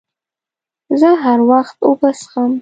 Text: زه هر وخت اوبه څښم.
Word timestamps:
زه 0.99 1.09
هر 1.23 1.39
وخت 1.51 1.77
اوبه 1.87 2.09
څښم. 2.19 2.51